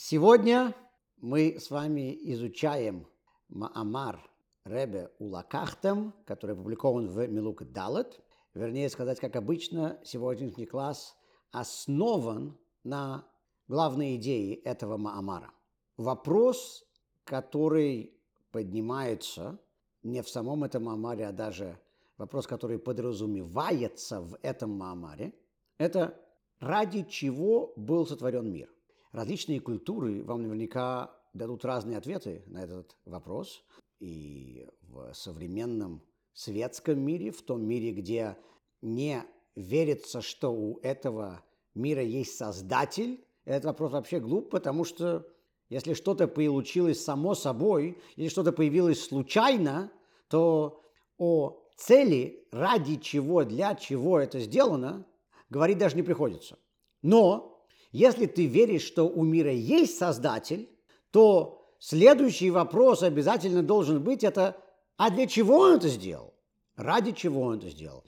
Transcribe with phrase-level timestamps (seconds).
[0.00, 0.76] Сегодня
[1.16, 3.08] мы с вами изучаем
[3.48, 4.30] Маамар
[4.64, 8.20] Ребе Улакахтем, который опубликован в Милук Далет.
[8.54, 11.16] Вернее сказать, как обычно, сегодняшний класс
[11.50, 13.26] основан на
[13.66, 15.50] главной идее этого Маамара.
[15.96, 16.86] Вопрос,
[17.24, 18.16] который
[18.52, 19.58] поднимается
[20.04, 21.76] не в самом этом Маамаре, а даже
[22.18, 25.34] вопрос, который подразумевается в этом Маамаре,
[25.76, 26.16] это
[26.60, 28.72] ради чего был сотворен мир.
[29.12, 33.64] Различные культуры вам наверняка дадут разные ответы на этот вопрос.
[34.00, 38.36] И в современном светском мире, в том мире, где
[38.82, 39.24] не
[39.56, 41.42] верится, что у этого
[41.74, 45.26] мира есть создатель, этот вопрос вообще глуп, потому что
[45.68, 49.90] если что-то получилось само собой, или что-то появилось случайно,
[50.28, 50.82] то
[51.18, 55.06] о цели, ради чего, для чего это сделано,
[55.50, 56.58] говорить даже не приходится.
[57.02, 57.57] Но
[57.90, 60.68] если ты веришь, что у мира есть Создатель,
[61.10, 64.56] то следующий вопрос обязательно должен быть это,
[64.96, 66.34] а для чего он это сделал?
[66.76, 68.04] Ради чего он это сделал?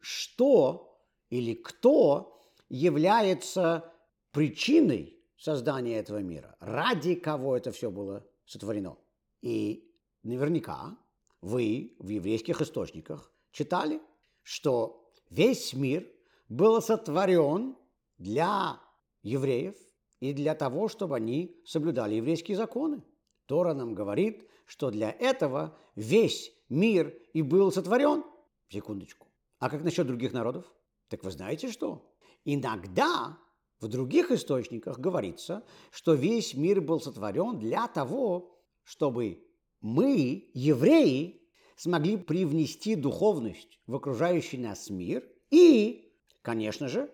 [0.00, 0.98] Что
[1.30, 3.92] или кто является
[4.32, 6.56] причиной создания этого мира?
[6.60, 8.96] Ради кого это все было сотворено?
[9.40, 9.90] И
[10.22, 10.96] наверняка
[11.40, 14.00] вы в еврейских источниках читали,
[14.42, 16.06] что весь мир
[16.48, 17.76] был сотворен
[18.18, 18.80] для
[19.22, 19.74] евреев
[20.20, 23.02] и для того, чтобы они соблюдали еврейские законы.
[23.46, 28.24] Тора нам говорит, что для этого весь мир и был сотворен.
[28.68, 29.28] Секундочку.
[29.58, 30.64] А как насчет других народов?
[31.08, 32.10] Так вы знаете что?
[32.44, 33.38] Иногда
[33.80, 39.44] в других источниках говорится, что весь мир был сотворен для того, чтобы
[39.80, 41.42] мы, евреи,
[41.76, 47.10] смогли привнести духовность в окружающий нас мир и, конечно же,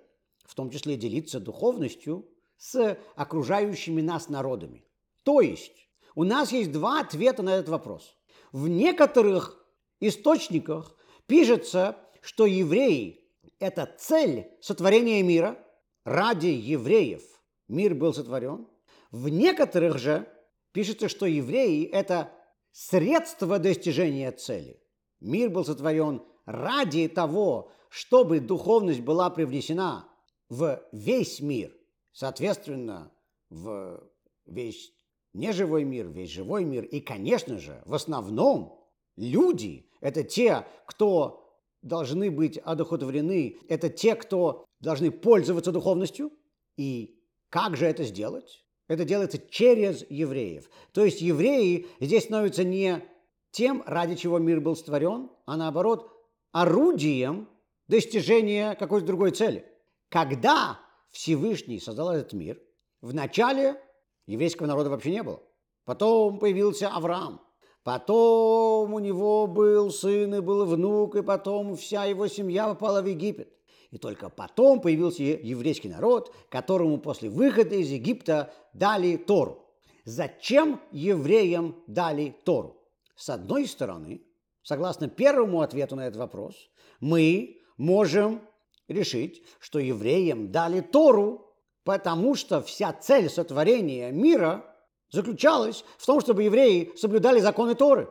[0.49, 4.85] в том числе делиться духовностью с окружающими нас народами.
[5.23, 8.17] То есть у нас есть два ответа на этот вопрос.
[8.51, 9.63] В некоторых
[10.01, 13.21] источниках пишется, что евреи–
[13.61, 15.63] это цель сотворения мира,
[16.05, 17.23] ради евреев
[17.69, 18.67] мир был сотворен.
[19.11, 20.27] В некоторых же
[20.73, 22.33] пишется, что евреи– это
[22.73, 24.83] средство достижения цели.
[25.21, 30.08] Мир был сотворен ради того, чтобы духовность была привнесена
[30.49, 31.75] в весь мир,
[32.13, 33.13] соответственно,
[33.51, 34.03] в
[34.47, 34.93] весь
[35.35, 36.85] неживой мир, весь живой мир.
[36.85, 38.81] И, конечно же, в основном
[39.17, 41.45] люди– это те, кто
[41.83, 46.33] должны быть одухотворены, это те, кто должны пользоваться духовностью.
[46.77, 47.21] И
[47.51, 48.65] как же это сделать?
[48.89, 50.71] Это делается через евреев.
[50.93, 53.05] То есть евреи здесь становятся не
[53.51, 56.11] тем, ради чего мир был створен, а наоборот,
[56.53, 57.49] орудием
[57.87, 59.67] достижения какой-то другой цели–
[60.09, 60.79] когда
[61.11, 62.61] Всевышний создал этот мир,
[63.01, 63.81] в начале
[64.27, 65.43] еврейского народа вообще не было.
[65.85, 67.41] Потом появился Авраам.
[67.83, 73.07] Потом у него был сын и был внук, и потом вся его семья попала в
[73.07, 73.51] Египет.
[73.91, 79.65] И только потом появился еврейский народ, которому после выхода из Египта дали Тору.
[80.05, 82.77] Зачем евреям дали Тору?
[83.17, 84.23] С одной стороны,
[84.63, 86.55] согласно первому ответу на этот вопрос,
[87.01, 88.43] мы можем
[88.89, 91.55] решить, что евреям дали Тору,
[91.85, 94.65] потому что вся цель сотворения мира
[95.11, 98.09] заключалась в том, чтобы евреи соблюдали законы Торы.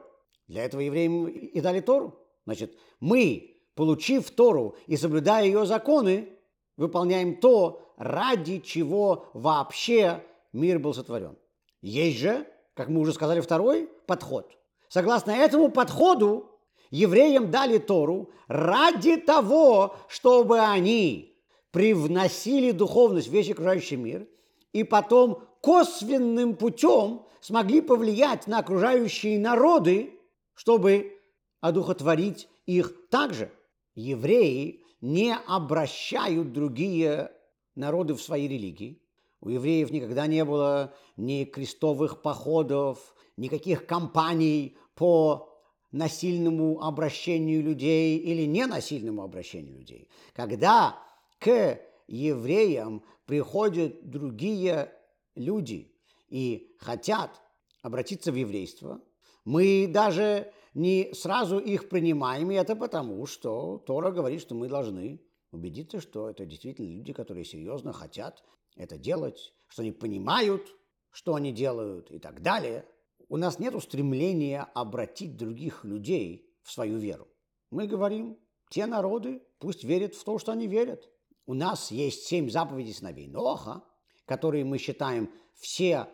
[0.48, 2.20] Для этого евреям и дали Тору.
[2.46, 6.30] Значит, мы, получив Тору и соблюдая ее законы,
[6.78, 10.24] выполняем то, ради чего вообще
[10.54, 11.38] мир был сотворен.
[11.82, 14.58] Есть же, как мы уже сказали, второй подход.
[14.88, 16.50] Согласно этому подходу,
[16.92, 21.36] евреям дали Тору ради того, чтобы они
[21.72, 24.28] привносили духовность в весь окружающий мир
[24.74, 30.14] и потом косвенным путем смогли повлиять на окружающие народы,
[30.53, 31.18] чтобы
[31.62, 33.52] одухотворить их также.
[33.96, 37.31] Евреи не обращают другие
[37.75, 39.02] народы в свои религии.
[39.40, 45.47] У евреев никогда не было ни крестовых походов, никаких кампаний по
[45.92, 50.10] насильному обращению людей или ненасильному обращению людей.
[50.34, 51.00] Когда
[51.39, 54.94] к евреям приходят другие
[55.36, 55.94] люди
[56.30, 57.42] и хотят
[57.81, 59.01] обратиться в еврейство,
[59.45, 65.22] мы даже не сразу их принимаем, и это потому, что Тора говорит, что мы должны
[65.51, 68.44] убедиться, что это действительно люди, которые серьезно хотят
[68.75, 70.75] это делать, что они понимают,
[71.12, 72.86] что они делают и так далее–
[73.29, 77.27] у нас нет стремления обратить других людей в свою веру.
[77.71, 78.38] Мы говорим,
[78.69, 81.09] те народы пусть верят в то, что они верят.
[81.45, 83.83] У нас есть семь заповедей сыновей Ноха,
[84.25, 86.07] которые мы считаем все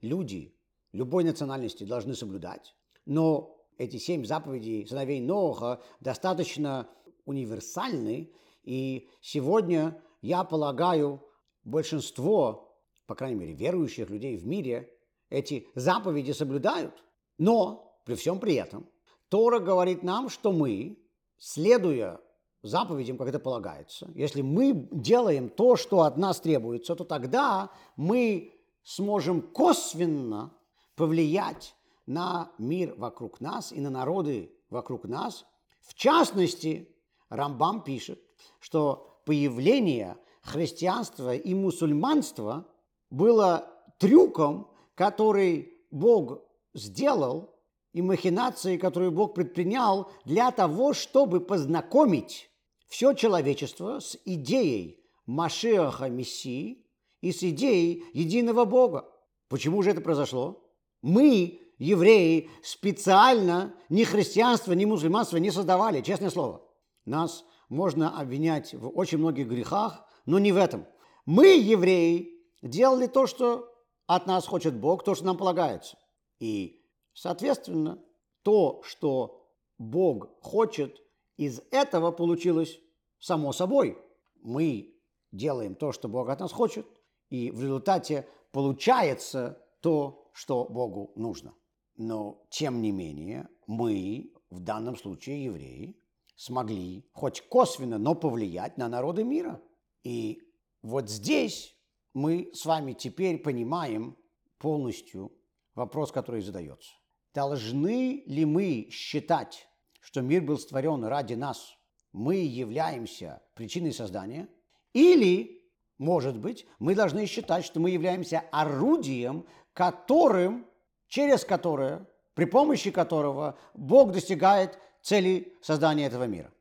[0.00, 0.54] люди
[0.92, 2.74] любой национальности должны соблюдать,
[3.04, 6.88] но эти семь заповедей сыновей Ноха достаточно
[7.26, 8.32] универсальны,
[8.62, 11.22] и сегодня, я полагаю,
[11.64, 14.97] большинство, по крайней мере, верующих людей в мире
[15.30, 17.04] эти заповеди соблюдают.
[17.38, 18.88] Но при всем при этом
[19.28, 20.98] Тора говорит нам, что мы,
[21.38, 22.20] следуя
[22.62, 28.54] заповедям, как это полагается, если мы делаем то, что от нас требуется, то тогда мы
[28.82, 30.52] сможем косвенно
[30.96, 31.76] повлиять
[32.06, 35.44] на мир вокруг нас и на народы вокруг нас.
[35.80, 36.88] В частности,
[37.28, 38.18] Рамбам пишет,
[38.58, 42.66] что появление христианства и мусульманства
[43.10, 46.42] было трюком, который Бог
[46.74, 47.54] сделал,
[47.92, 52.50] и махинацией, которую Бог предпринял для того, чтобы познакомить
[52.88, 56.84] все человечество с идеей Машеха Мессии
[57.20, 59.08] и с идеей единого Бога.
[59.48, 60.68] Почему же это произошло?
[61.00, 66.60] Мы, евреи, специально ни христианство, ни мусульманство не создавали, честное слово.
[67.04, 70.86] Нас можно обвинять в очень многих грехах, но не в этом.
[71.24, 73.72] Мы, евреи, делали то, что
[74.08, 75.98] от нас хочет Бог, то, что нам полагается.
[76.40, 76.82] И,
[77.12, 78.02] соответственно,
[78.42, 79.46] то, что
[79.76, 80.96] Бог хочет,
[81.36, 82.80] из этого получилось
[83.20, 83.98] само собой.
[84.42, 84.98] Мы
[85.30, 86.86] делаем то, что Бог от нас хочет,
[87.28, 91.54] и в результате получается то, что Богу нужно.
[91.96, 96.00] Но, тем не менее, мы, в данном случае евреи,
[96.34, 99.60] смогли хоть косвенно, но повлиять на народы мира.
[100.02, 100.40] И
[100.80, 101.77] вот здесь
[102.18, 104.16] мы с вами теперь понимаем
[104.58, 105.32] полностью
[105.74, 106.92] вопрос, который задается.
[107.32, 109.68] Должны ли мы считать,
[110.00, 111.76] что мир был створен ради нас,
[112.12, 114.48] мы являемся причиной создания,
[114.92, 115.62] или,
[115.98, 120.66] может быть, мы должны считать, что мы являемся орудием, которым,
[121.06, 126.52] через которое, при помощи которого Бог достигает цели создания этого мира.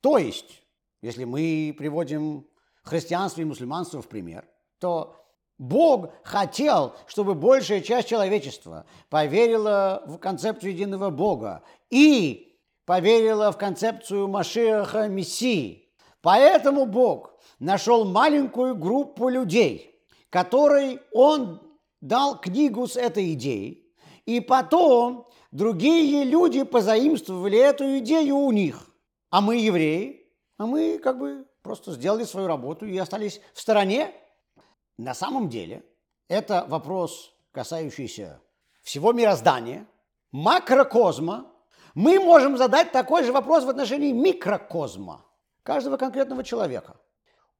[0.00, 0.62] То есть,
[1.00, 2.46] если мы приводим
[2.82, 4.46] христианство и мусульманство в пример,
[4.78, 5.16] то
[5.58, 14.28] Бог хотел, чтобы большая часть человечества поверила в концепцию единого Бога и поверила в концепцию
[14.28, 15.88] Машиаха Мессии.
[16.22, 21.60] Поэтому Бог нашел маленькую группу людей, которой Он
[22.00, 23.92] дал книгу с этой идеей,
[24.26, 28.86] и потом другие люди позаимствовали эту идею у них.
[29.30, 30.26] А мы евреи,
[30.56, 34.12] а мы как бы просто сделали свою работу и остались в стороне.
[34.98, 35.84] На самом деле
[36.26, 38.42] это вопрос, касающийся
[38.82, 39.86] всего мироздания,
[40.32, 41.50] макрокозма.
[41.94, 45.24] Мы можем задать такой же вопрос в отношении микрокозма,
[45.62, 46.96] каждого конкретного человека.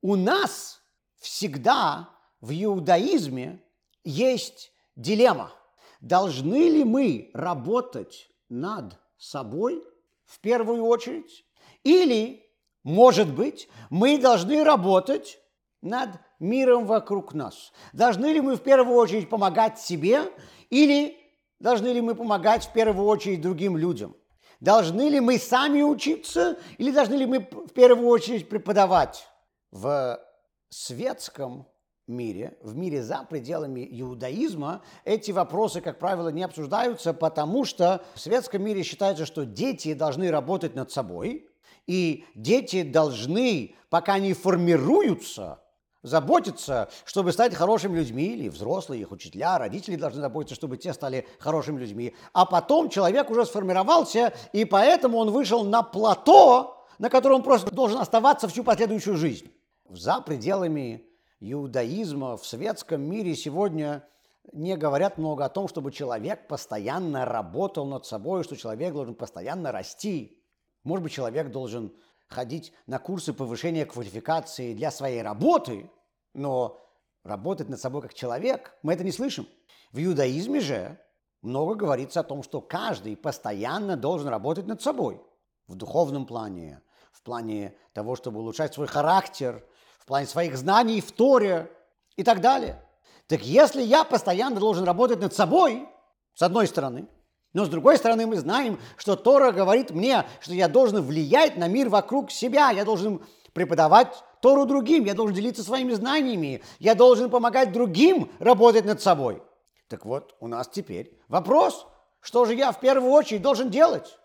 [0.02, 0.82] У нас
[1.20, 3.62] всегда в иудаизме
[4.04, 5.52] есть дилемма.
[6.00, 9.84] Должны ли мы работать над собой
[10.26, 11.44] в первую очередь?
[11.84, 12.48] Или,
[12.82, 15.40] может быть, мы должны работать
[15.82, 17.72] над миром вокруг нас?
[17.92, 20.22] Должны ли мы в первую очередь помогать себе
[20.70, 21.16] или
[21.60, 24.16] должны ли мы помогать в первую очередь другим людям?
[24.60, 29.28] Должны ли мы сами учиться или должны ли мы в первую очередь преподавать?
[29.70, 30.20] В
[30.68, 31.66] светском
[32.08, 38.20] мире, в мире за пределами иудаизма, эти вопросы, как правило, не обсуждаются, потому что в
[38.20, 41.48] светском мире считается, что дети должны работать над собой,
[41.86, 45.60] и дети должны, пока они формируются,
[46.02, 51.26] заботиться, чтобы стать хорошими людьми, или взрослые, их учителя, родители должны заботиться, чтобы те стали
[51.38, 52.14] хорошими людьми.
[52.32, 57.70] А потом человек уже сформировался, и поэтому он вышел на плато, на котором он просто
[57.70, 59.50] должен оставаться всю последующую жизнь.
[59.88, 61.04] За пределами
[61.40, 64.04] иудаизма в светском мире сегодня
[64.52, 69.72] не говорят много о том, чтобы человек постоянно работал над собой, что человек должен постоянно
[69.72, 70.42] расти.
[70.84, 71.92] Может быть, человек должен
[72.28, 75.90] ходить на курсы повышения квалификации для своей работы,
[76.34, 76.78] но
[77.24, 79.46] работать над собой как человек, мы это не слышим.
[79.92, 80.98] В иудаизме же
[81.42, 85.22] много говорится о том, что каждый постоянно должен работать над собой
[85.66, 86.82] в духовном плане,
[87.12, 89.64] в плане того, чтобы улучшать свой характер,
[90.08, 91.70] плане своих знаний в Торе
[92.16, 92.82] и так далее.
[93.28, 95.86] Так если я постоянно должен работать над собой,
[96.34, 97.06] с одной стороны,
[97.52, 101.68] но с другой стороны мы знаем, что Тора говорит мне, что я должен влиять на
[101.68, 107.30] мир вокруг себя, я должен преподавать Тору другим, я должен делиться своими знаниями, я должен
[107.30, 109.42] помогать другим работать над собой.
[109.88, 111.86] Так вот, у нас теперь вопрос,
[112.20, 114.18] что же я в первую очередь должен делать?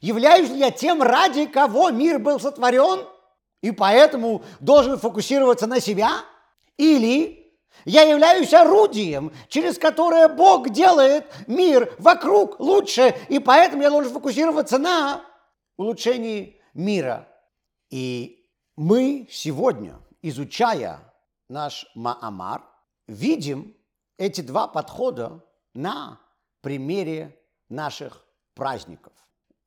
[0.00, 3.06] Являюсь ли я тем, ради кого мир был сотворен–
[3.62, 6.24] и поэтому должен фокусироваться на себя?
[6.76, 7.39] Или
[7.84, 14.78] Я являюсь орудием, через которое Бог делает мир вокруг лучше, и поэтому я должен фокусироваться
[14.78, 15.22] на
[15.76, 17.28] улучшении мира.
[17.90, 18.46] И
[18.76, 21.00] мы сегодня, изучая
[21.48, 22.62] наш Маамар,
[23.06, 23.76] видим
[24.18, 25.44] эти два подхода
[25.74, 26.20] на
[26.60, 29.12] примере наших праздников.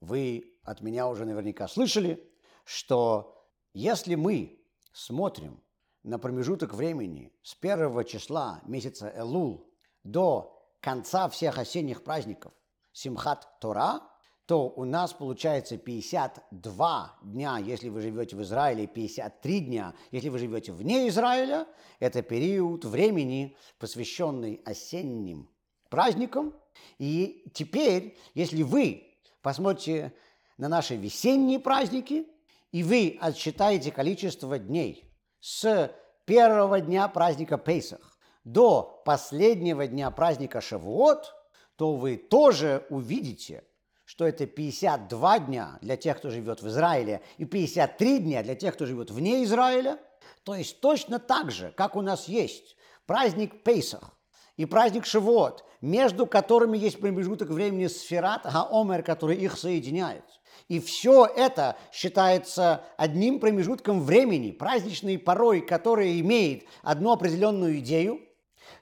[0.01, 2.23] Вы от меня уже наверняка слышали,
[2.63, 4.59] что если мы
[4.91, 5.62] смотрим
[6.03, 12.53] на промежуток времени с первого числа месяца Элул до конца всех осенних праздников
[12.91, 14.01] Симхат Тора,
[14.45, 20.37] то у нас получается 52 дня, если вы живете в Израиле, 53 дня, если вы
[20.37, 21.65] живете вне Израиля.
[21.99, 25.49] Это период времени, посвященный осенним
[25.89, 26.53] праздникам.
[26.99, 30.13] И теперь, если вы посмотрите
[30.57, 32.27] на наши весенние праздники,
[32.73, 35.12] и вы отсчитаете количество дней
[35.43, 41.35] с первого дня праздника Пейсах до последнего дня праздника Шавуот,
[41.75, 43.65] то вы тоже увидите,
[44.05, 48.73] что это 52 дня для тех, кто живет в Израиле, и 53 дня для тех,
[48.73, 49.99] кто живет вне Израиля.
[50.43, 54.15] То есть точно так же, как у нас есть праздник Пейсах
[54.55, 60.23] и праздник Шавуот, между которыми есть промежуток времени Сферат Гаомер, который их соединяет–
[60.73, 68.21] и все это считается одним промежутком времени, праздничной порой, которая имеет одну определенную идею.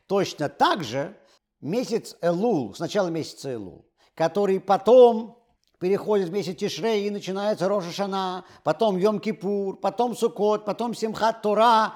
[0.07, 1.17] Точно так же
[1.59, 5.43] месяц Элул, сначала месяца Элул, который потом
[5.79, 11.95] переходит в месяц Тишрей и начинается Роша Шана, потом Йом-Кипур, потом Сукот, потом Симхат Тора.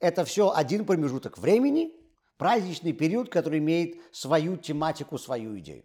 [0.00, 1.92] Это все один промежуток времени,
[2.38, 5.84] праздничный период, который имеет свою тематику, свою идею.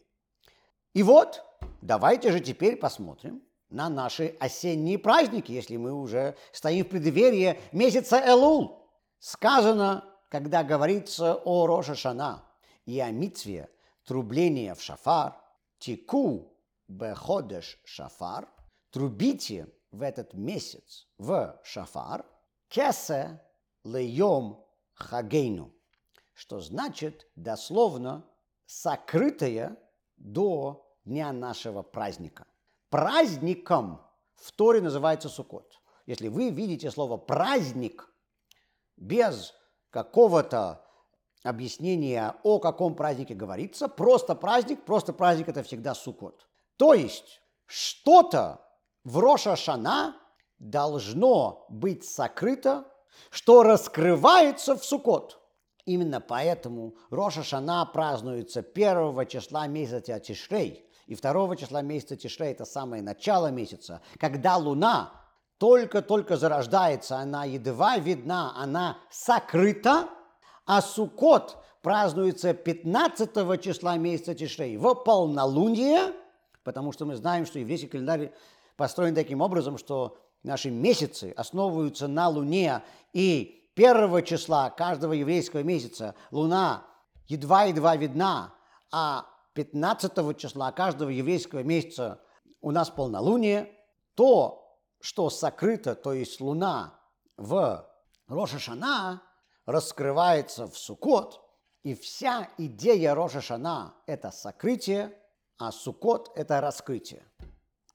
[0.95, 1.43] И вот
[1.81, 8.21] давайте же теперь посмотрим на наши осенние праздники, если мы уже стоим в преддверии месяца
[8.25, 8.89] Элул.
[9.19, 12.43] Сказано, когда говорится о Роша Шана
[12.85, 13.69] и о митве
[14.05, 15.35] трубления в шафар,
[15.79, 16.53] тику
[16.87, 18.47] беходеш шафар,
[18.91, 22.25] трубите в этот месяц в шафар,
[22.69, 23.41] кесе
[23.83, 25.73] лейом хагейну,
[26.33, 28.25] что значит дословно
[28.65, 29.77] сокрытое
[30.17, 32.45] до дня нашего праздника.
[32.89, 34.01] Праздником
[34.35, 35.79] в Торе называется Суккот.
[36.05, 38.09] Если вы видите слово «праздник»
[38.95, 39.53] без
[39.89, 40.85] какого-то
[41.43, 46.47] объяснения, о каком празднике говорится, просто праздник, просто праздник– это всегда Суккот.
[46.77, 48.61] То есть что-то
[49.03, 50.15] в Роша Шана
[50.59, 52.85] должно быть сокрыто,
[53.29, 55.39] что раскрывается в Суккот.
[55.85, 62.65] Именно поэтому Роша Шана празднуется первого числа месяца Тишрей– и второго числа месяца Тишре, это
[62.65, 65.11] самое начало месяца, когда луна
[65.57, 70.09] только-только зарождается, она едва видна, она сокрыта,
[70.65, 76.13] а Суккот празднуется 15 числа месяца Тишрей в полнолуние,
[76.63, 78.33] потому что мы знаем, что еврейский календарь
[78.75, 82.83] построен таким образом, что наши месяцы основываются на Луне,
[83.13, 86.83] и первого числа каждого еврейского месяца Луна
[87.27, 88.53] едва-едва видна,
[88.91, 89.25] а
[89.57, 92.21] 15 числа каждого еврейского месяца
[92.61, 93.73] у нас полнолуние,
[94.13, 96.99] то, что сокрыто, то есть луна
[97.37, 97.89] в
[98.27, 99.23] Рошашана,
[99.65, 101.41] раскрывается в Сукот,
[101.81, 105.17] и вся идея Рошашана– это сокрытие,
[105.57, 107.25] а Сукот– это раскрытие.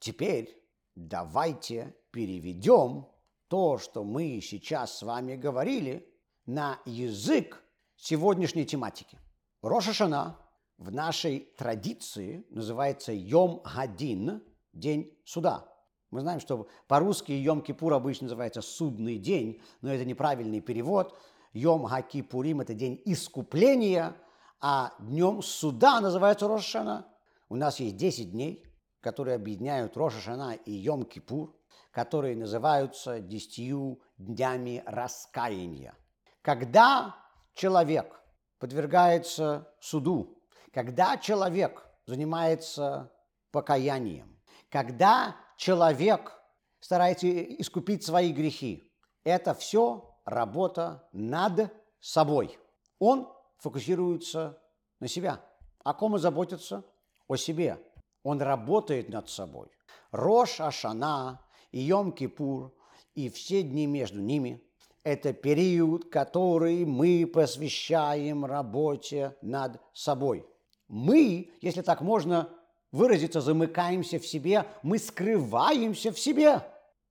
[0.01, 0.61] Теперь
[0.97, 3.07] давайте переведем
[3.47, 6.13] то, что мы сейчас с вами говорили,
[6.45, 7.63] на язык
[7.95, 9.17] сегодняшней тематики.
[9.63, 10.42] Рошашана
[10.83, 15.69] в нашей традиции называется Йом Гадин, день суда.
[16.11, 21.17] Мы знаем, что по-русски Йом Кипур обычно называется судный день, но это неправильный перевод.
[21.53, 24.17] Йом Хакипурим– это день искупления,
[24.61, 27.07] а днем суда называется Рошашана.
[27.49, 28.67] У нас есть 10 дней,
[29.01, 31.55] которые объединяют Рошашана и Йом Кипур,
[31.93, 35.95] которые называются десятью днями раскаяния.
[36.43, 37.15] Когда
[37.55, 38.21] человек
[38.59, 40.42] подвергается суду,
[40.73, 43.13] когда человек занимается
[43.51, 46.33] покаянием, когда человек
[46.81, 48.91] старается искупить свои грехи,
[49.23, 52.59] это все работа над собой.
[52.99, 54.59] Он фокусируется
[54.99, 55.41] на себя.
[55.85, 56.85] О ком он заботится?
[57.29, 57.79] О себе.
[58.23, 59.69] Он работает над собой.
[60.11, 62.73] Рош Ашана и Йом-Кипур
[63.15, 64.63] и все дни между ними–
[65.05, 70.47] это период, который мы посвящаем работе над собой–
[70.93, 72.51] мы, если так можно
[72.93, 76.61] выразиться, замыкаемся в себе, мы скрываемся в себе.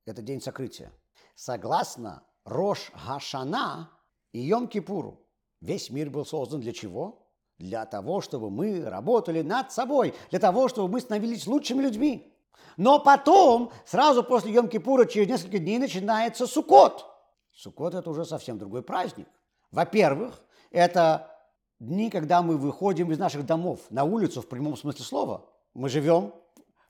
[0.06, 0.92] Это день сокрытия.
[1.34, 3.90] Согласно Рош Гашана
[4.30, 5.18] и Йом Кипуру,
[5.60, 7.28] Весь мир был создан для чего?
[7.58, 12.32] Для того, чтобы мы работали над собой, для того, чтобы мы становились лучшими людьми.
[12.76, 17.06] Но потом, сразу после Йом-Кипура, через несколько дней начинается Суккот.
[17.52, 19.28] Суккот– это уже совсем другой праздник.
[19.70, 21.31] Во-первых, это
[21.82, 25.46] дни, когда мы выходим из наших домов на улицу в прямом смысле слова.
[25.74, 26.32] Мы живем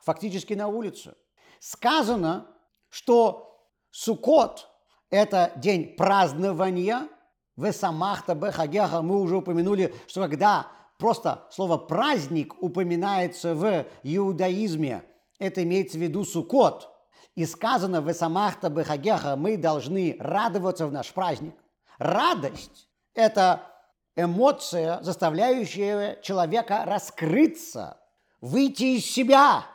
[0.01, 1.15] фактически на улице.
[1.61, 2.47] Сказано,
[2.91, 4.69] что Суккот–
[5.11, 7.09] это день празднования.
[7.57, 10.67] Весамахта бехагеха мы уже упомянули, что когда
[10.99, 15.05] просто слово «праздник» упоминается в иудаизме,
[15.39, 16.89] это имеется в виду Суккот.
[17.35, 21.55] И сказано в Весамахта бехагеха мы должны радоваться в наш праздник.
[21.99, 23.72] Радость– это
[24.17, 28.01] эмоция, заставляющая человека раскрыться,
[28.41, 29.67] выйти из себя.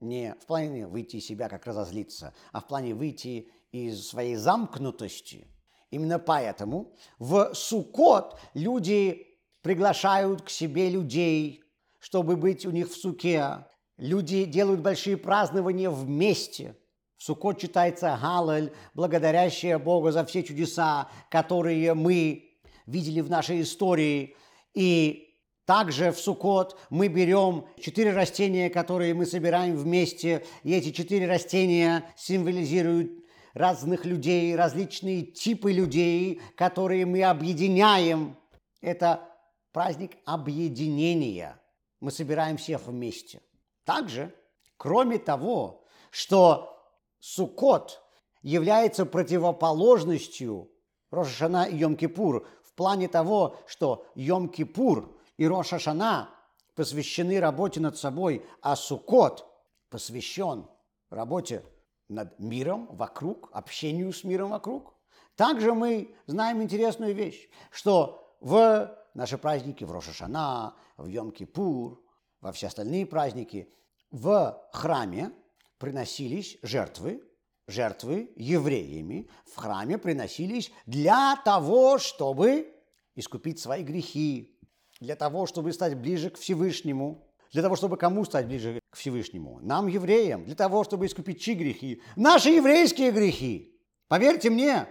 [0.00, 5.46] Не в плане выйти из себя, как разозлиться, а в плане выйти из своей замкнутости.
[5.90, 9.26] Именно поэтому в Суккот люди
[9.60, 11.62] приглашают к себе людей,
[11.98, 13.66] чтобы быть у них в суке.
[13.98, 16.76] Люди делают большие празднования вместе.
[17.16, 22.51] В Суккот читается Галаль, благодарящая Бога за все чудеса, которые мы
[22.86, 24.36] видели в нашей истории.
[24.74, 31.26] И также в Суккот мы берем четыре растения, которые мы собираем вместе, и эти четыре
[31.26, 33.12] растения символизируют
[33.54, 38.36] разных людей, различные типы людей, которые мы объединяем.
[38.80, 39.28] Это
[39.72, 41.60] праздник объединения.
[42.00, 43.40] Мы собираем всех вместе.
[43.84, 44.34] Также,
[44.76, 46.76] кроме того, что
[47.20, 48.02] Суккот
[48.42, 50.70] является противоположностью
[51.10, 56.30] Рошашана и Йом-Кипур в плане того, что Йом-Кипур и Рошашана
[56.74, 59.46] посвящены работе над собой, а Суккот
[59.90, 60.66] посвящен
[61.10, 61.62] работе
[62.08, 64.94] над миром вокруг, общению с миром вокруг.
[65.36, 71.98] Также мы знаем интересную вещь, что в наши праздники, в Рошашана, в Йом-Кипур,
[72.40, 73.70] во все остальные праздники,
[74.10, 75.30] в храме
[75.76, 77.22] приносились жертвы,
[77.66, 82.72] жертвы евреями в храме приносились для того, чтобы
[83.14, 84.58] искупить свои грехи,
[85.00, 89.58] для того, чтобы стать ближе к Всевышнему, для того, чтобы кому стать ближе к Всевышнему?
[89.60, 92.00] Нам, евреям, для того, чтобы искупить чьи грехи?
[92.16, 93.78] Наши еврейские грехи.
[94.08, 94.86] Поверьте мне,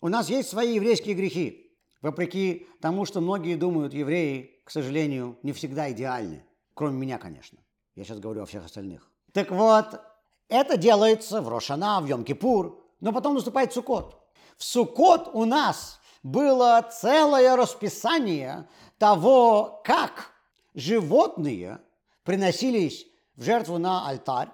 [0.00, 1.76] у нас есть свои еврейские грехи.
[2.02, 6.44] Вопреки тому, что многие думают, евреи, к сожалению, не всегда идеальны.
[6.74, 7.58] Кроме меня, конечно.
[7.94, 9.10] Я сейчас говорю о всех остальных.
[9.32, 10.00] Так вот,
[10.48, 14.16] это делается в Рошана, в Йом-Кипур, но потом наступает Суккот.
[14.56, 20.30] В Суккот у нас было целое расписание того, как
[20.74, 21.80] животные
[22.22, 24.48] приносились в жертву на алтарь.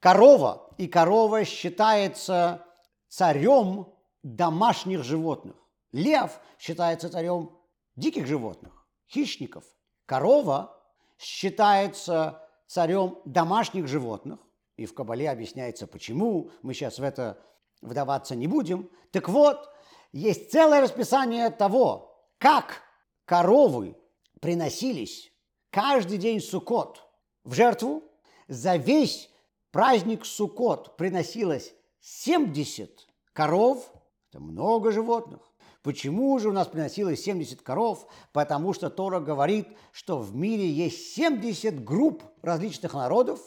[0.00, 2.64] Корова, и корова считается
[3.08, 3.88] царем
[4.22, 5.56] домашних животных.
[5.92, 7.50] Лев считается царем
[7.96, 9.64] диких животных, хищников.
[10.04, 10.78] Корова
[11.18, 14.38] считается царем домашних животных.
[14.76, 16.50] И в Кабале объясняется, почему.
[16.62, 17.42] Мы сейчас в это
[17.80, 18.90] вдаваться не будем.
[19.10, 19.70] Так вот,
[20.12, 22.82] есть целое расписание того, как
[23.24, 23.96] коровы
[24.40, 25.32] приносились
[25.70, 27.02] каждый день Суккот
[27.44, 28.02] в жертву.
[28.48, 29.30] За весь
[29.72, 33.92] праздник Суккот приносилось 70 коров,
[34.30, 35.40] это много животных.
[35.82, 38.06] Почему же у нас приносилось 70 коров?
[38.32, 43.40] Потому что Тора говорит, что в мире есть 70 групп различных народов.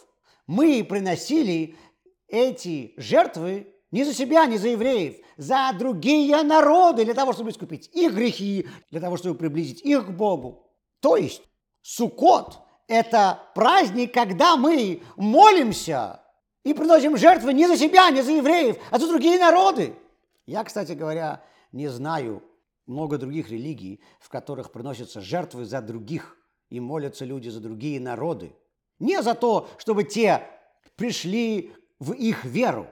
[0.49, 1.75] Мы приносили
[2.27, 7.87] эти жертвы не за себя, не за евреев, за другие народы, для того, чтобы искупить
[7.93, 10.67] их грехи, для того, чтобы приблизить их к Богу.
[11.01, 11.43] То есть
[11.83, 16.23] Суккот– это праздник, когда мы молимся
[16.63, 19.93] и приносим жертвы не за себя, не за евреев, а за другие народы.
[20.47, 22.41] Я, кстати говоря, не знаю
[22.87, 26.37] много других религий, в которых приносятся жертвы за других
[26.71, 28.55] и молятся люди за другие народы.
[28.99, 30.43] Не за то, чтобы те
[30.95, 32.87] пришли в их веру.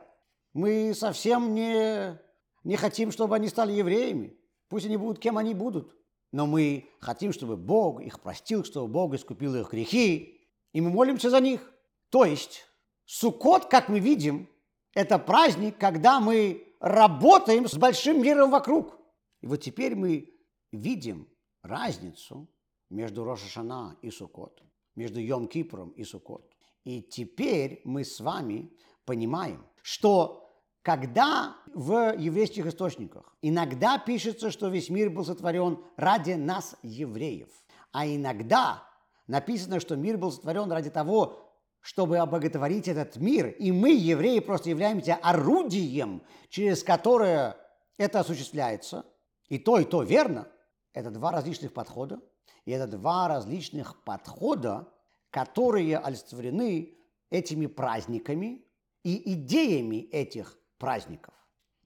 [0.53, 2.17] Мы совсем не,
[2.63, 4.37] не хотим, чтобы они стали евреями.
[4.69, 5.93] Пусть они будут кем они будут.
[6.31, 10.41] Но мы хотим, чтобы Бог их простил, чтобы Бог искупил их грехи,
[10.73, 11.71] и мы молимся за них.
[12.09, 12.65] То есть
[13.05, 14.49] Суккот, как мы видим,
[14.93, 18.99] это праздник, когда мы работаем с большим миром вокруг.
[19.41, 20.33] И вот теперь мы
[20.71, 21.29] видим
[21.61, 22.47] разницу
[22.89, 24.61] между Рошашана и Суккот,
[24.97, 26.51] между Йом-Кипром и Суккот.
[26.83, 28.71] И теперь мы с вами
[29.05, 30.43] понимаем, что
[30.81, 37.49] когда в еврейских источниках иногда пишется, что весь мир был сотворен ради нас, евреев,
[37.91, 38.83] а иногда
[39.27, 41.39] написано, что мир был сотворен ради того,
[41.81, 47.55] чтобы обоготворить этот мир, и мы, евреи, просто являемся орудием, через которое
[47.97, 49.05] это осуществляется,
[49.47, 50.47] и то, и то верно,
[50.93, 52.19] Это два различных подхода,
[52.67, 54.91] и это два различных подхода,
[55.30, 56.97] которые олицетворены
[57.30, 58.62] этими праздниками
[59.03, 61.34] и идеями этих праздников.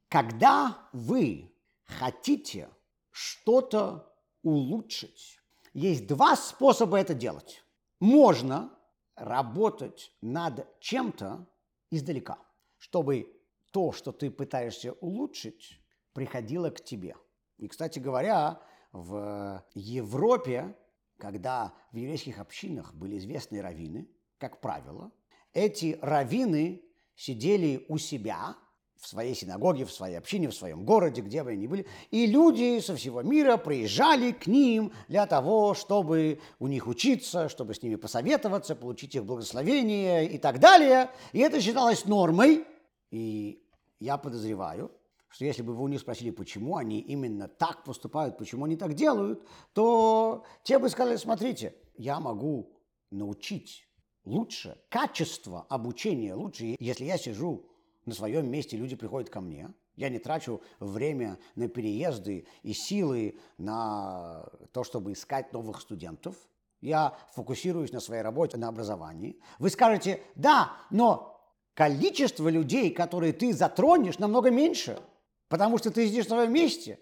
[0.09, 1.53] Когда вы
[1.85, 2.67] хотите
[3.11, 5.39] что-то улучшить,
[5.75, 7.63] есть два способа это делать.
[7.99, 8.75] Можно
[9.15, 11.45] работать над чем-то
[11.91, 12.39] издалека,
[12.79, 13.39] чтобы
[13.71, 15.79] то, что ты пытаешься улучшить,
[16.13, 17.15] приходило к тебе.
[17.59, 18.59] И, кстати говоря,
[18.91, 20.75] в Европе,
[21.17, 25.11] когда в еврейских общинах были известные раввины, как правило,
[25.53, 26.81] эти раввины
[27.15, 28.55] сидели у себя
[29.01, 32.79] в своей синагоге, в своей общине, в своем городе, где бы они были, и люди
[32.79, 37.95] со всего мира приезжали к ним для того, чтобы у них учиться, чтобы с ними
[37.95, 41.09] посоветоваться, получить их благословение и так далее.
[41.33, 42.63] И это считалось нормой,
[43.09, 43.63] и
[43.99, 44.91] я подозреваю,
[45.31, 48.93] что если бы вы у них спросили, почему они именно так поступают, почему они так
[48.93, 52.77] делают, то те бы сказали, смотрите, я могу
[53.11, 53.87] научить
[54.25, 57.65] лучше, качество обучения лучше, если я сижу
[58.05, 63.39] на своем месте, люди приходят ко мне, я не трачу время на переезды и силы
[63.57, 66.35] на то, чтобы искать новых студентов.
[66.79, 69.39] Я фокусируюсь на своей работе, на образовании.
[69.59, 71.39] Вы скажете, да, но
[71.75, 74.99] количество людей, которые ты затронешь, намного меньше–
[75.51, 76.97] потому что ты сидишь на своем месте.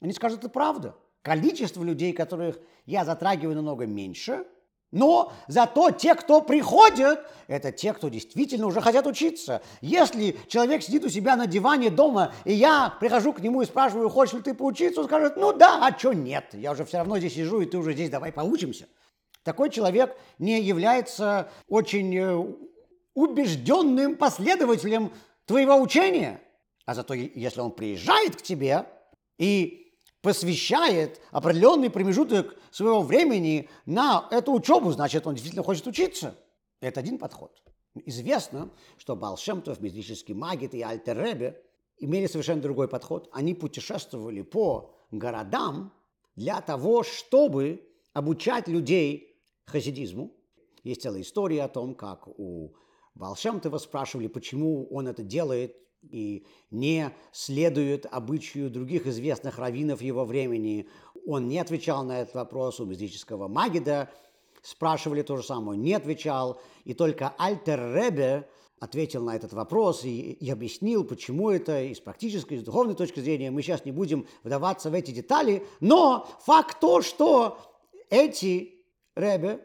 [0.00, 0.94] Они скажут, это правда.
[1.22, 4.44] Количество людей, которых я затрагиваю, намного меньше,
[4.92, 9.62] но зато те, кто приходят, это те, кто действительно уже хотят учиться.
[9.80, 14.10] Если человек сидит у себя на диване дома, и я прихожу к нему и спрашиваю,
[14.10, 17.18] хочешь ли ты поучиться, он скажет, ну да, а что нет, я уже все равно
[17.18, 18.86] здесь сижу, и ты уже здесь, давай поучимся.
[19.44, 22.54] Такой человек не является очень э,
[23.14, 25.10] убежденным последователем
[25.46, 26.40] твоего учения.
[26.86, 28.86] А зато если он приезжает к тебе
[29.38, 29.84] и
[30.20, 36.36] посвящает определенный промежуток своего времени на эту учебу, значит, он действительно хочет учиться.
[36.80, 37.62] Это один подход.
[38.06, 41.56] Известно, что Балшемтов, мистический магит и Альтер
[41.98, 43.28] имели совершенно другой подход.
[43.32, 45.92] Они путешествовали по городам
[46.36, 50.32] для того, чтобы обучать людей хасидизму.
[50.82, 52.74] Есть целая история о том, как у
[53.14, 55.76] Балшемтова спрашивали, почему он это делает,
[56.10, 60.88] и не следует обычаю других известных раввинов его времени.
[61.26, 64.10] Он не отвечал на этот вопрос у мистического Магида,
[64.62, 68.48] спрашивали то же самое, не отвечал, и только Альтер Ребе
[68.80, 73.20] ответил на этот вопрос и, и объяснил, почему это и с практической, и духовной точки
[73.20, 73.50] зрения.
[73.50, 77.58] Мы сейчас не будем вдаваться в эти детали, но факт то, что
[78.10, 78.84] эти
[79.16, 79.60] Ребе,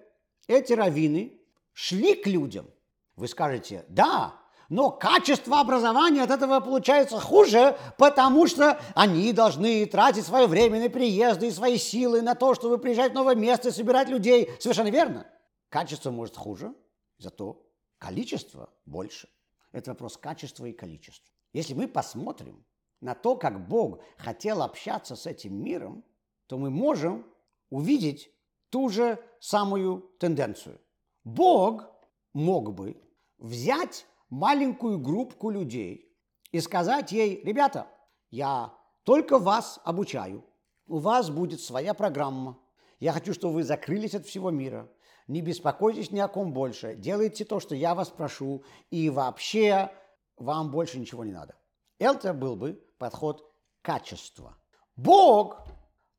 [0.47, 1.33] эти раввины
[1.73, 2.67] шли к людям.
[3.15, 4.38] Вы скажете, да,
[4.69, 10.89] но качество образования от этого получается хуже, потому что они должны тратить свое время на
[10.89, 14.49] переезды и свои силы на то, чтобы приезжать в новое место и собирать людей.
[14.59, 15.25] Совершенно верно.
[15.69, 16.73] Качество может хуже,
[17.17, 17.65] зато
[17.97, 19.27] количество больше.
[19.71, 21.33] Это вопрос качества и количества.
[21.51, 22.63] Если мы посмотрим
[23.01, 26.03] на то, как Бог хотел общаться с этим миром,
[26.45, 27.25] то мы можем
[27.71, 28.31] увидеть
[28.69, 30.79] ту же самую тенденцию.
[31.23, 31.87] Бог
[32.33, 33.01] мог бы
[33.39, 36.15] взять маленькую группку людей
[36.51, 37.87] и сказать ей, ребята,
[38.29, 40.45] я только вас обучаю,
[40.87, 42.59] у вас будет своя программа,
[42.99, 44.89] я хочу, чтобы вы закрылись от всего мира,
[45.27, 49.91] не беспокойтесь ни о ком больше, делайте то, что я вас прошу, и вообще
[50.37, 51.55] вам больше ничего не надо.
[51.97, 54.57] Это был бы подход качества.
[54.95, 55.65] Бог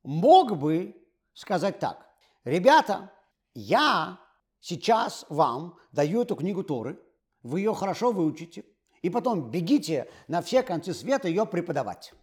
[0.03, 0.95] мог бы
[1.33, 2.07] сказать так,
[2.43, 3.11] ребята,
[3.53, 4.19] я
[4.59, 6.99] сейчас вам даю эту книгу Торы–
[7.43, 8.65] вы ее хорошо выучите,
[9.01, 12.13] и потом бегите на все концы света ее преподавать.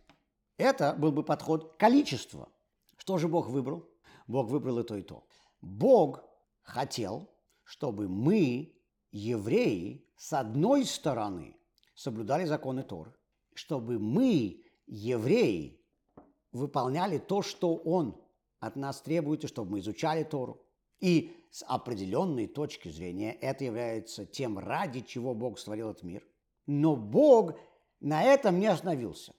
[0.57, 2.49] Это был бы подход количества.
[2.97, 3.89] Что же Бог выбрал?
[4.27, 5.27] Бог выбрал и то, и то.
[5.61, 6.23] Бог
[6.63, 7.29] хотел,
[7.65, 8.75] чтобы мы,
[9.11, 11.57] евреи, с одной стороны
[11.95, 13.15] соблюдали законы Торы,
[13.55, 15.81] чтобы мы, евреи,
[16.53, 18.21] выполняли то, что Он
[18.61, 20.61] от нас требует, и чтобы мы изучали Тору.
[21.01, 26.23] И с определенной точки зрения это является тем, ради чего Бог створил этот мир.
[26.67, 27.59] Но Бог
[28.01, 29.33] на этом не остановился.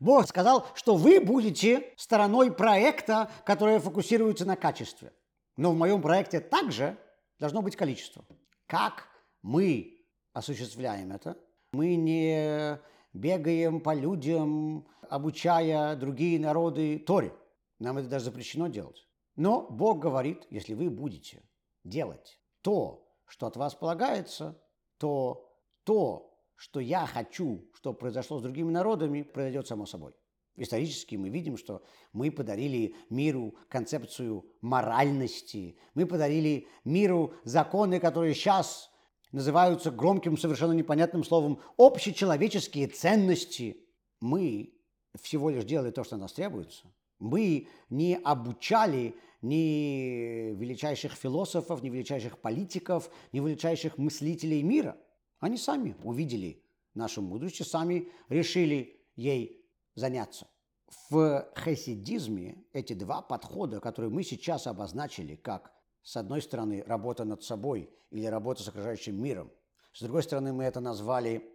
[0.00, 5.12] Бог сказал, что вы будете стороной проекта, который фокусируется на качестве.
[5.56, 6.98] Но в моем проекте также
[7.38, 8.24] должно быть количество.
[8.66, 9.06] Как
[9.42, 11.36] мы осуществляем это?
[11.72, 12.80] Мы не
[13.12, 17.32] бегаем по людям, обучая другие народы Торе.
[17.78, 19.06] Нам это даже запрещено делать.
[19.36, 21.42] Но Бог говорит, если вы будете
[21.84, 24.60] делать то, что от вас полагается,
[24.98, 25.48] то
[25.84, 30.12] то, что я хочу, чтобы произошло с другими народами, произойдет само собой.
[30.54, 38.90] Исторически мы видим, что мы подарили миру концепцию моральности, мы подарили миру законы, которые сейчас
[39.32, 43.82] называются громким, совершенно непонятным словом общечеловеческие ценности.
[44.20, 44.74] Мы
[45.20, 46.92] всего лишь делали то, что нас требуется.
[47.22, 54.96] Мы не обучали ни величайших философов, ни величайших политиков, ни величайших мыслителей мира.
[55.38, 60.48] Они сами увидели нашу мудрость и сами решили ей заняться.
[61.10, 67.44] В хасидизме эти два подхода, которые мы сейчас обозначили как, с одной стороны, работа над
[67.44, 69.52] собой или работа с окружающим миром,
[69.92, 71.48] с другой стороны, мы это назвали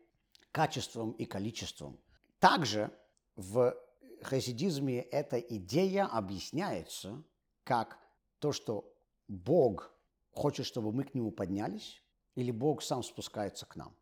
[0.54, 2.00] качеством и количеством.
[2.40, 2.90] Также
[3.36, 3.76] в
[4.24, 7.24] хасидизме эта идея объясняется
[7.64, 7.98] как
[8.40, 8.94] то, что
[9.28, 9.92] Бог
[10.32, 12.02] хочет, чтобы мы к Нему поднялись,
[12.36, 13.96] или Бог сам спускается к нам.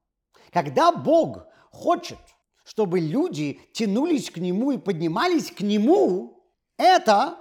[0.52, 2.20] Когда Бог хочет,
[2.64, 6.44] чтобы люди тянулись к Нему и поднимались к Нему,
[6.78, 7.38] это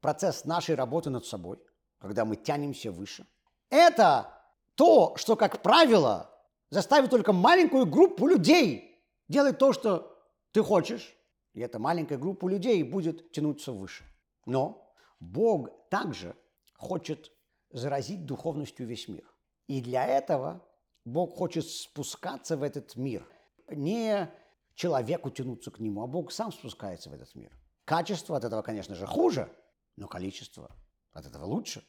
[0.00, 1.58] процесс нашей работы над собой,
[1.98, 3.26] когда мы тянемся выше.
[3.70, 4.32] Это
[4.74, 6.30] то, что, как правило,
[6.70, 10.16] заставит только маленькую группу людей делать то, что
[10.52, 11.14] ты хочешь,
[11.58, 14.04] и эта маленькая группа людей будет тянуться выше.
[14.46, 16.36] Но Бог также
[16.74, 17.32] хочет
[17.70, 19.28] заразить духовностью весь мир.
[19.66, 20.64] И для этого
[21.04, 23.28] Бог хочет спускаться в этот мир.
[23.68, 24.32] Не
[24.76, 27.50] человеку тянуться к нему, а Бог сам спускается в этот мир.
[27.84, 29.52] Качество от этого, конечно же, хуже,
[29.96, 30.70] но количество
[31.10, 31.84] от этого лучше.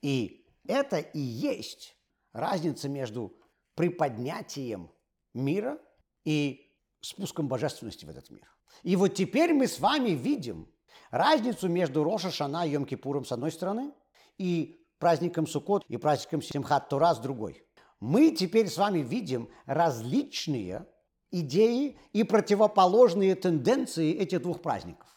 [0.00, 1.96] И это и есть
[2.32, 3.32] разница между
[3.76, 4.90] приподнятием
[5.34, 5.78] мира
[6.24, 6.68] и
[7.00, 8.51] спуском божественности в этот мир.
[8.82, 10.68] И вот теперь мы с вами видим
[11.10, 13.92] разницу между Роша Шана и Йом-Кипуром с одной стороны
[14.38, 17.62] и праздником Суккот и праздником Симхат Тора с другой.
[18.00, 20.86] Мы теперь с вами видим различные
[21.30, 25.08] идеи и противоположные тенденции этих двух праздников.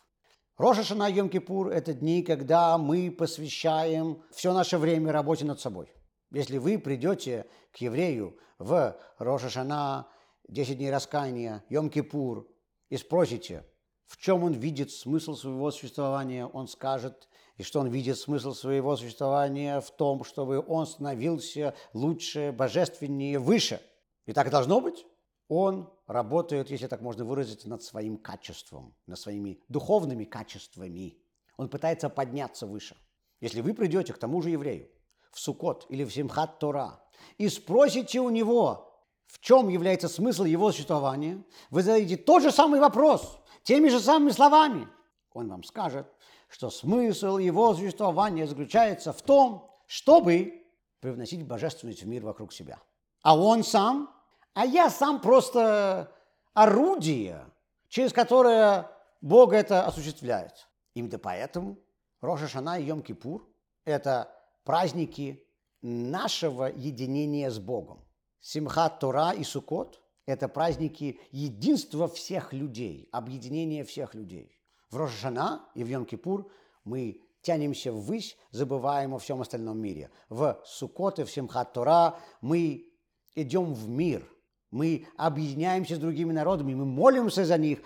[0.57, 5.93] Роша Шана и Йом-Кипур– это дни, когда мы посвящаем все наше время работе над собой.
[6.31, 10.07] Если вы придете к еврею в Роша Шана,
[10.47, 12.45] 10 дней раскаяния, Йом-Кипур,
[12.95, 13.65] и спросите,
[14.05, 17.27] в чем он видит смысл своего существования, он скажет,
[17.57, 23.81] и что он видит смысл своего существования в том, чтобы он становился лучше, божественнее, выше.
[24.25, 25.05] И так должно быть.
[25.49, 31.17] Он работает, если так можно выразить, над своим качеством, над своими духовными качествами.
[31.57, 32.95] Он пытается подняться выше.
[33.41, 34.89] Если вы придете к тому же еврею
[35.33, 37.03] в Сукот или в Симхат Тора
[37.37, 38.94] и спросите у него,
[39.35, 44.31] в чем является смысл его существования, вы зададите тот же самый вопрос, теми же самыми
[44.31, 44.87] словами.
[45.33, 46.07] Он вам скажет,
[46.47, 50.63] что смысл его существования заключается в том, чтобы
[51.01, 52.79] привносить божественность в мир вокруг себя.
[53.21, 54.09] А он сам,
[54.53, 56.11] а я сам просто
[56.53, 57.45] орудие,
[57.89, 60.69] через которое Бог это осуществляет.
[60.93, 61.77] Именно поэтому
[62.21, 63.41] Роша Шана и Йом-Кипур–
[63.85, 64.31] это
[64.63, 65.43] праздники
[65.81, 67.99] нашего единения с Богом.
[68.47, 74.55] Симхат Тора и Сукот– это праздники единства всех людей, объединения всех людей.
[74.91, 76.45] В Рожжана и в Йом-Кипур
[76.83, 80.11] мы тянемся ввысь, забываем о всем остальном мире.
[80.29, 82.85] В Сукот и в Симхат Тора мы
[83.33, 84.29] идем в мир,
[84.69, 87.79] мы объединяемся с другими народами, мы молимся за них,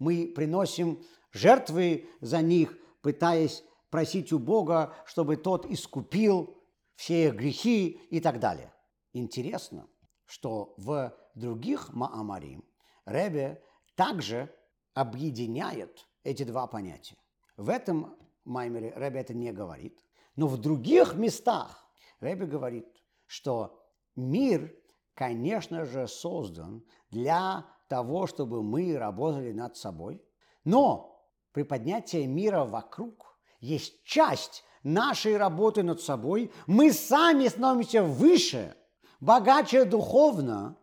[0.00, 6.60] мы приносим жертвы за них, пытаясь просить у Бога, чтобы тот искупил
[6.96, 8.74] все их грехи и так далее.
[9.12, 9.86] Интересно,
[10.30, 12.64] что в других Маамарим
[13.04, 13.60] Ребе
[13.96, 14.48] также
[14.94, 17.16] объединяет эти два понятия.
[17.56, 19.98] В этом Маймере Ребе это не говорит,
[20.36, 21.84] но в других местах
[22.20, 22.86] Ребе говорит,
[23.26, 23.82] что
[24.14, 24.72] мир,
[25.14, 30.22] конечно же, создан для того, чтобы мы работали над собой,
[30.62, 38.76] но при поднятии мира вокруг есть часть нашей работы над собой, мы сами становимся выше–
[39.20, 40.76] богаче духовно,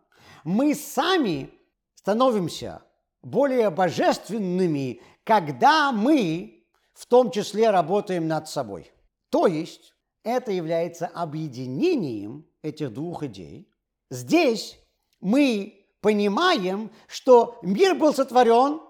[0.44, 1.50] мы сами
[1.94, 2.82] становимся
[3.22, 8.90] более божественными, когда мы в том числе работаем над собой.
[9.30, 13.68] То есть это является объединением этих двух идей.
[14.10, 14.78] Здесь
[15.20, 18.80] мы понимаем, что мир был сотворен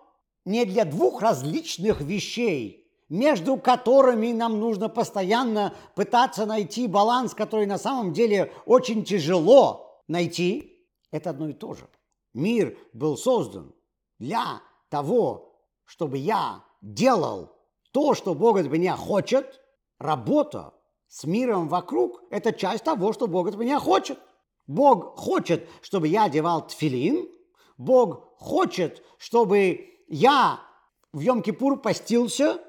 [0.44, 7.78] не для двух различных вещей, между которыми нам нужно постоянно пытаться найти баланс, который на
[7.78, 11.88] самом деле очень тяжело найти, это одно и то же.
[12.34, 13.74] Мир был создан
[14.18, 17.52] для того, чтобы я делал
[17.92, 19.60] то, что Бог от меня хочет.
[19.98, 20.74] Работа
[21.08, 24.18] с миром вокруг– это часть того, что Бог от меня хочет.
[24.66, 27.26] Бог хочет, чтобы я одевал тфилин.
[27.78, 30.60] Бог хочет, чтобы я
[31.12, 32.60] в Йом-Кипур постился,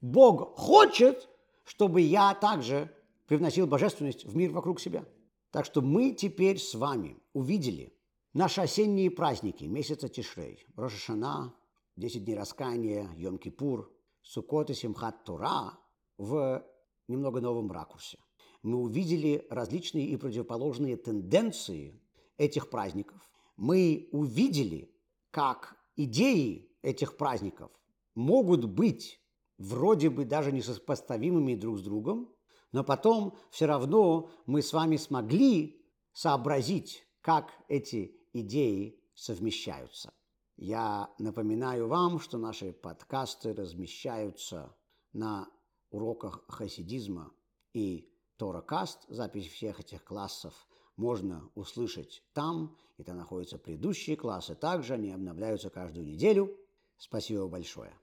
[0.00, 1.28] Бог хочет,
[1.64, 2.90] чтобы я также
[3.26, 5.04] привносил божественность в мир вокруг себя.
[5.50, 7.96] Так что мы теперь с вами увидели
[8.32, 11.54] наши осенние праздники месяца Тишрей, Рошашана,
[11.96, 13.86] 10 дней раскаяния, Йом-Кипур,
[14.22, 15.78] Суккот и Симхат Тура
[16.16, 16.64] в
[17.08, 18.18] немного новом ракурсе.
[18.62, 22.00] Мы увидели различные и противоположные тенденции
[22.36, 23.30] этих праздников.
[23.56, 24.94] Мы увидели,
[25.30, 27.70] как идеи этих праздников
[28.14, 29.20] могут быть
[29.58, 32.32] вроде бы даже несопоставимыми друг с другом,
[32.72, 40.12] но потом все равно мы с вами смогли сообразить, как эти идеи совмещаются.
[40.56, 44.74] Я напоминаю вам, что наши подкасты размещаются
[45.12, 45.48] на
[45.90, 47.32] уроках хасидизма
[47.72, 49.04] и Торакаст.
[49.08, 50.54] Запись всех этих классов
[50.96, 54.54] можно услышать там, там находятся предыдущие классы.
[54.54, 56.56] Также они обновляются каждую неделю.
[56.96, 57.96] Спасибо большое.